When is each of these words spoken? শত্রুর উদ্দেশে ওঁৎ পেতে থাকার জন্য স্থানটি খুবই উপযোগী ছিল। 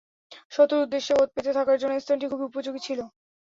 শত্রুর 0.51 0.83
উদ্দেশে 0.85 1.13
ওঁৎ 1.15 1.29
পেতে 1.35 1.51
থাকার 1.57 1.77
জন্য 1.81 1.93
স্থানটি 1.97 2.25
খুবই 2.31 2.47
উপযোগী 2.49 2.81
ছিল। 2.87 2.99